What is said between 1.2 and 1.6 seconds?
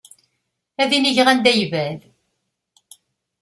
anda